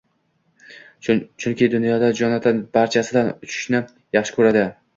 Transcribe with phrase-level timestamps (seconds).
[1.09, 3.87] Chunki, dunyoda Jonatan barchasidan uchishni
[4.19, 4.69] yaxshi ko‘radi.